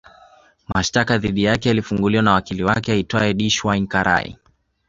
Mashtaka 0.67 1.17
dhidi 1.17 1.43
yake 1.43 1.69
yalifunguliwa 1.69 2.23
na 2.23 2.33
wakili 2.33 2.63
wake 2.63 2.91
aitwae 2.91 3.33
Dinshaw 3.33 3.81
Karai 3.87 4.37